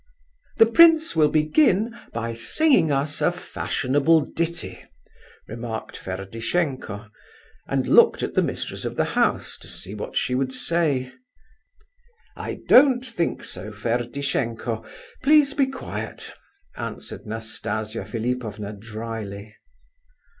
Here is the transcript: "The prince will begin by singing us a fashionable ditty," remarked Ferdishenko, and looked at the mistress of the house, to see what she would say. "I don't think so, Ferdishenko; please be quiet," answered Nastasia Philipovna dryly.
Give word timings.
"The 0.57 0.65
prince 0.65 1.15
will 1.15 1.29
begin 1.29 1.95
by 2.11 2.33
singing 2.33 2.91
us 2.91 3.21
a 3.21 3.31
fashionable 3.31 4.21
ditty," 4.21 4.83
remarked 5.47 5.95
Ferdishenko, 5.95 7.11
and 7.67 7.87
looked 7.87 8.23
at 8.23 8.33
the 8.33 8.41
mistress 8.41 8.83
of 8.83 8.95
the 8.95 9.03
house, 9.13 9.59
to 9.59 9.67
see 9.67 9.93
what 9.93 10.15
she 10.17 10.33
would 10.33 10.51
say. 10.53 11.11
"I 12.35 12.61
don't 12.67 13.05
think 13.05 13.43
so, 13.43 13.71
Ferdishenko; 13.71 14.83
please 15.21 15.53
be 15.53 15.67
quiet," 15.67 16.33
answered 16.75 17.27
Nastasia 17.27 18.03
Philipovna 18.03 18.73
dryly. 18.73 19.55